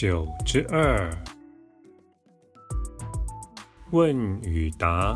[0.00, 1.10] 九之二，
[3.90, 5.14] 问与答。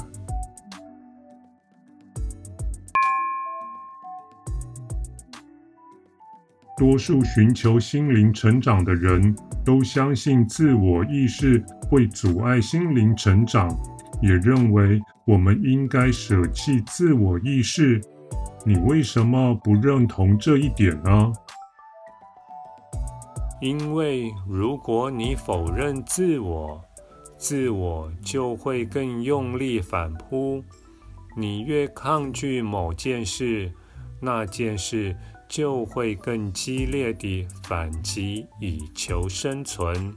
[6.76, 9.34] 多数寻求心灵成长的人
[9.64, 13.74] 都相信自我意识会阻碍心灵成长，
[14.20, 17.98] 也认为我们应该舍弃自我意识。
[18.66, 21.32] 你为什么不认同这一点呢？
[23.60, 26.82] 因为如果你否认自我，
[27.38, 30.62] 自我就会更用力反扑。
[31.36, 33.72] 你越抗拒某件事，
[34.20, 35.16] 那件事
[35.48, 40.14] 就会更激烈地反击以求生存。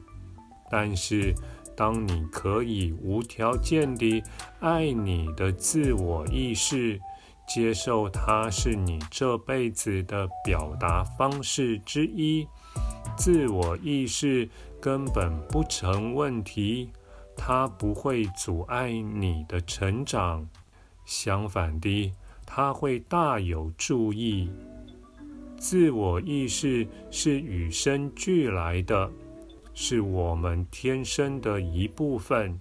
[0.69, 1.33] 但是，
[1.75, 4.21] 当你可以无条件地
[4.59, 6.99] 爱你的自我意识，
[7.47, 12.47] 接受它是你这辈子的表达方式之一。
[13.17, 14.47] 自我意识
[14.79, 16.91] 根本不成问题，
[17.35, 20.47] 它不会阻碍你的成长，
[21.03, 22.13] 相反的，
[22.45, 24.49] 它会大有助益。
[25.57, 29.09] 自我意识是与生俱来的，
[29.73, 32.59] 是我们天生的一部分，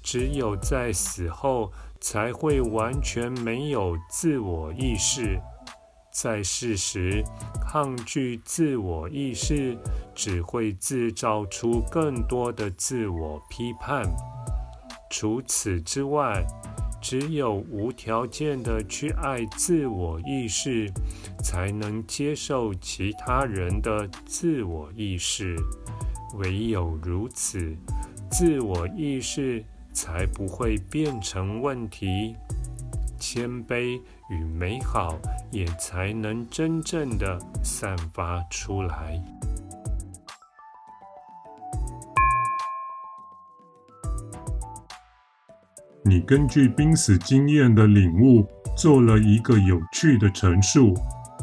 [0.00, 5.40] 只有在死后才会完全没有自我意识。
[6.12, 7.24] 在世时，
[7.72, 9.74] 抗拒自我意识，
[10.14, 14.04] 只会制造出更多的自我批判。
[15.08, 16.44] 除此之外，
[17.00, 20.86] 只有无条件的去爱自我意识，
[21.42, 25.56] 才能接受其他人的自我意识。
[26.34, 27.74] 唯有如此，
[28.30, 29.64] 自我意识
[29.94, 32.36] 才不会变成问题。
[33.18, 33.98] 谦卑
[34.32, 35.18] 与美好
[35.50, 39.22] 也才能真正的散发出来。
[46.04, 48.44] 你根据濒死经验的领悟
[48.76, 50.94] 做了一个有趣的陈述。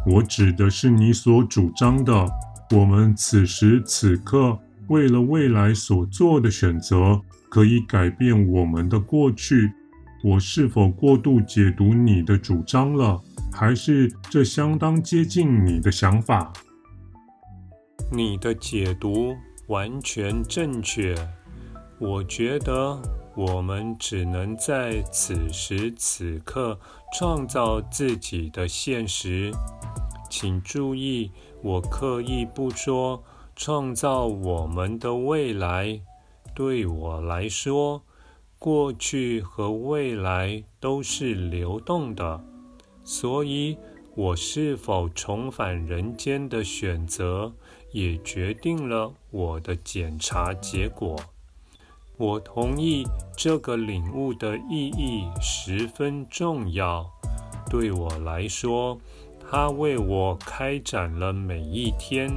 [0.05, 2.25] 我指的是你所主张的，
[2.71, 4.57] 我们此时此刻
[4.87, 9.71] 为了未来所做的选择，可以改变我们的过去。
[10.21, 13.21] 我是否过度解读你的主张了？
[13.51, 16.51] 还是这相当接近你的想法？
[18.11, 19.35] 你的解读
[19.67, 21.15] 完全正确。
[21.99, 23.01] 我觉得
[23.35, 26.77] 我们只能在此时此刻
[27.17, 29.51] 创造自己的现实。
[30.29, 31.31] 请注意，
[31.63, 33.23] 我刻意不说
[33.55, 36.01] 创造我们的未来。
[36.53, 38.03] 对我来说，
[38.59, 42.43] 过去和未来都是流动的，
[43.05, 43.77] 所以
[44.15, 47.53] 我是否重返人间的选择，
[47.93, 51.17] 也决定了我的检查结果。
[52.17, 53.05] 我同意
[53.37, 57.09] 这个领悟的意义十分重要。
[57.69, 58.99] 对我来说，
[59.39, 62.29] 它为我开展了每一天，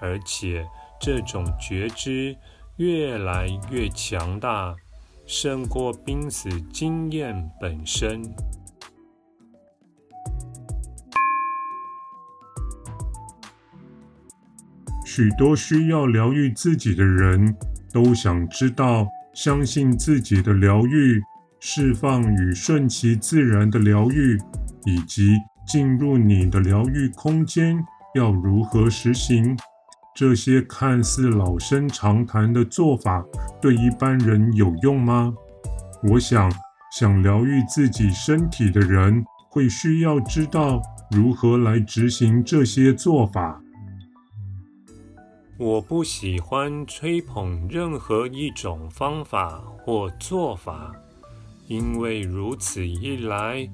[0.00, 0.66] 而且
[1.00, 2.36] 这种觉知
[2.78, 4.74] 越来越强大。
[5.26, 8.22] 胜过濒死经验本身。
[15.04, 17.56] 许多需要疗愈自己的人
[17.92, 21.20] 都想知道，相信自己的疗愈、
[21.58, 24.38] 释放与顺其自然的疗愈，
[24.84, 25.34] 以及
[25.66, 27.82] 进入你的疗愈空间
[28.14, 29.56] 要如何实行。
[30.16, 33.22] 这些看似老生常谈的做法，
[33.60, 35.34] 对一般人有用吗？
[36.02, 36.50] 我想，
[36.98, 40.80] 想疗愈自己身体的人，会需要知道
[41.10, 43.60] 如何来执行这些做法。
[45.58, 50.94] 我不喜欢吹捧任何一种方法或做法，
[51.66, 53.68] 因为如此一来，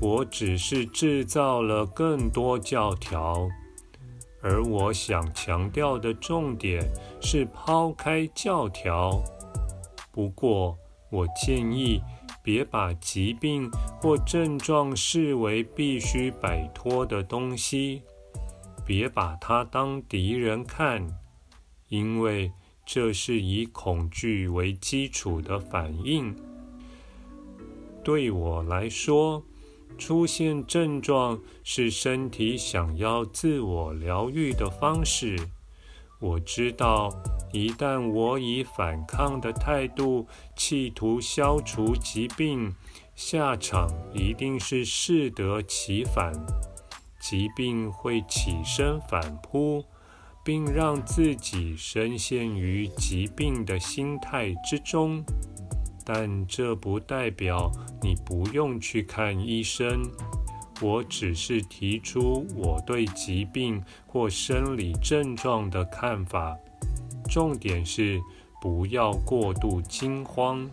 [0.00, 3.48] 我只是制造了更多教条。
[4.44, 6.86] 而我想强调的重点
[7.20, 9.24] 是抛开教条。
[10.12, 10.78] 不过，
[11.10, 12.00] 我建议
[12.42, 13.70] 别把疾病
[14.00, 18.02] 或症状视为必须摆脱的东西，
[18.84, 21.08] 别把它当敌人看。
[21.88, 22.52] 因为
[22.84, 26.34] 这是以恐惧为基础的反应。
[28.02, 29.42] 对我来说，
[29.96, 35.36] 出现症状是身体想要自我疗愈的方式。
[36.20, 37.10] 我知道，
[37.52, 40.26] 一旦我以反抗的态度
[40.56, 42.74] 企图消除疾病，
[43.14, 46.32] 下场一定是适得其反。
[47.20, 49.84] 疾病会起身反扑，
[50.44, 55.24] 并让自己深陷于疾病的心态之中。
[56.04, 57.72] 但这不代表
[58.02, 60.02] 你不用去看医生。
[60.82, 66.56] 我只是提出我对疾病或生理症状的看法。
[67.30, 68.20] 重点是
[68.60, 70.68] 不要过度惊慌。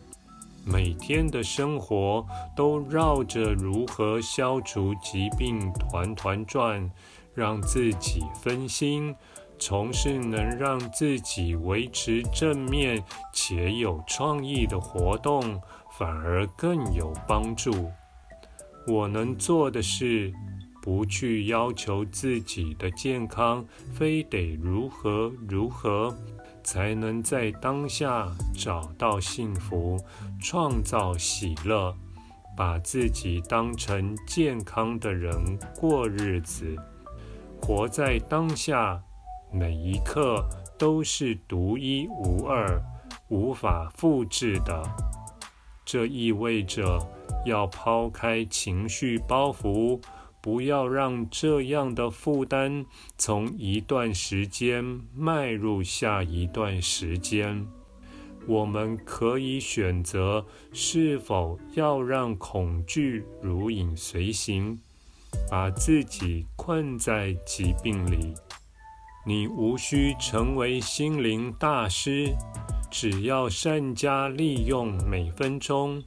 [0.66, 2.26] 每天的生活
[2.56, 6.92] 都绕着如何消除疾病团团转，
[7.34, 9.16] 让自己分心。
[9.62, 15.62] 从事能让自己维持正面且有创意的活动，
[16.00, 17.92] 反而更有帮助。
[18.88, 20.34] 我能做的是，
[20.82, 23.64] 不去要求自己的健康
[23.94, 26.18] 非得如何如何，
[26.64, 30.04] 才能在当下找到幸福，
[30.42, 31.96] 创造喜乐，
[32.58, 35.32] 把自己当成健康的人
[35.80, 36.76] 过日子，
[37.62, 39.00] 活在当下。
[39.52, 42.82] 每一刻都是独一无二、
[43.30, 44.82] 无法复制的。
[45.84, 47.00] 这意味着
[47.46, 50.00] 要抛开情绪包袱，
[50.42, 52.86] 不要让这样的负担
[53.18, 54.84] 从一段时间
[55.14, 57.68] 迈入下一段时间。
[58.48, 60.44] 我们可以选择
[60.74, 64.80] 是否要让恐惧如影随形，
[65.50, 68.34] 把自己困在疾病里。
[69.24, 72.36] 你无需成为心灵大师，
[72.90, 76.04] 只要善加利用每分钟，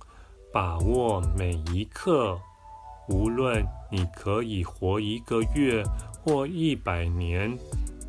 [0.52, 2.37] 把握每一刻。
[3.08, 5.84] 无论你可以活一个月
[6.25, 7.56] 或一百年，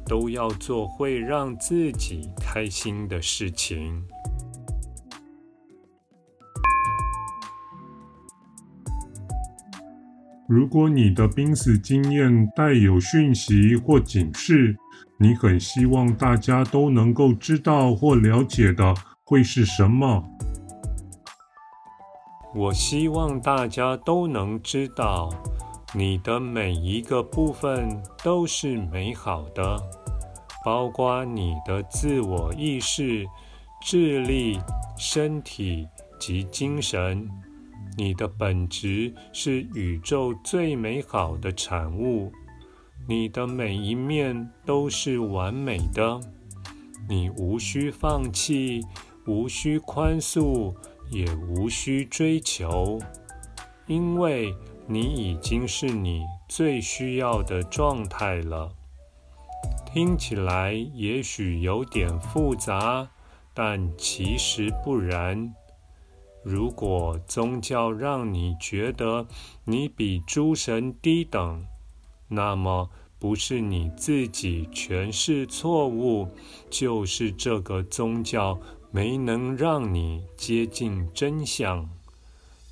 [0.08, 4.08] 都要做会让自己开心的事情。
[10.48, 14.76] 如果你的濒死经验带有讯息或警示，
[15.18, 20.24] 你很希望大家都能够知道或了解的会是什么？
[22.54, 25.30] 我希望大家都能知道，
[25.94, 29.82] 你的每一个部分都是美好的，
[30.66, 33.26] 包括你的自我意识、
[33.82, 34.60] 智力、
[34.98, 35.88] 身体
[36.20, 37.26] 及精神。
[37.98, 42.30] 你的本质是宇宙最美好的产物，
[43.08, 46.20] 你的每一面都是完美的，
[47.08, 48.82] 你无需放弃，
[49.28, 50.74] 无需宽恕，
[51.12, 52.98] 也无需追求，
[53.86, 54.56] 因为
[54.88, 58.72] 你已经是你最需要的状态了。
[59.86, 63.08] 听起来也许有点复杂，
[63.54, 65.54] 但其实不然。
[66.44, 69.26] 如果宗教让你觉得
[69.64, 71.66] 你比诸神低等，
[72.28, 72.90] 那么
[73.20, 76.28] 不是你自己诠释错误，
[76.70, 78.60] 就是这个宗教
[78.92, 81.88] 没能让你接近真相。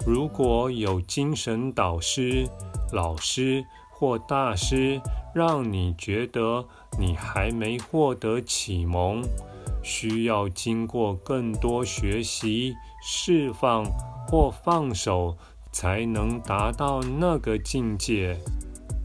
[0.06, 2.46] 如果有精神导师、
[2.92, 5.00] 老师或大师
[5.34, 6.66] 让你觉得
[7.00, 9.24] 你还没获得启蒙，
[9.82, 13.86] 需要经过更多学习、释放
[14.28, 15.38] 或放手，
[15.72, 18.38] 才能达到那个境界。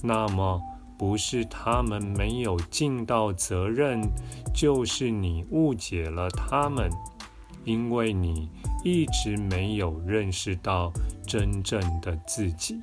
[0.03, 0.61] 那么，
[0.97, 4.01] 不是他们没有尽到责任，
[4.55, 6.91] 就是你误解了他们，
[7.65, 8.49] 因为你
[8.85, 10.93] 一直没有认识到
[11.27, 12.79] 真正的自己。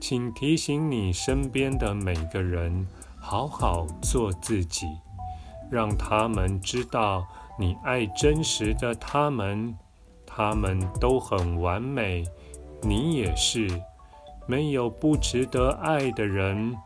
[0.00, 2.86] 请提醒你身边的每个人，
[3.18, 4.86] 好好做自己。
[5.70, 7.24] 让他们知道
[7.56, 9.72] 你爱真实的他们，
[10.26, 12.24] 他们都很完美，
[12.82, 13.68] 你也是。
[14.50, 16.76] 没有不值得爱的人。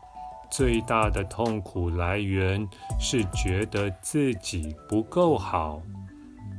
[0.51, 2.69] 最大的痛苦来源
[2.99, 5.81] 是觉得自己不够好。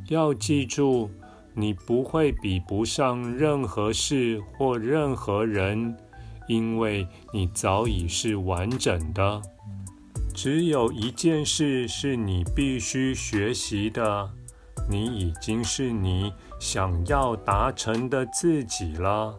[0.08, 1.08] 要记住，
[1.54, 5.96] 你不会比不上任何事或任何人，
[6.48, 9.40] 因为你早已是完整的。
[10.34, 14.28] 只有一件事是你必须学习的，
[14.90, 19.34] 你已经是你想要达成的自己了。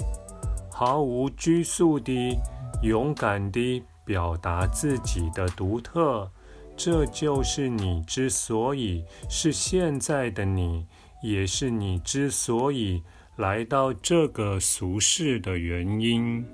[0.79, 2.37] 毫无拘束地、
[2.83, 6.31] 勇敢地表达自己的独特，
[6.75, 10.85] 这就是你之所以是现在的你，
[11.23, 13.01] 也是你之所以
[13.37, 16.45] 来到这个俗世的原因。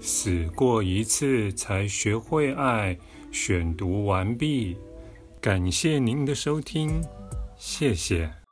[0.00, 2.98] 死过一次才学会爱。
[3.30, 4.76] 选读完毕，
[5.40, 7.00] 感谢您的收听，
[7.56, 8.45] 谢谢。